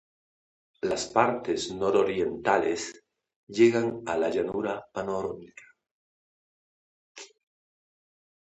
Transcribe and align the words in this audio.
Las 0.81 1.05
partes 1.09 1.71
nororientales 1.73 3.05
llegan 3.45 4.01
a 4.07 4.17
la 4.17 4.31
Llanura 4.31 4.83
Panónica. 4.91 5.63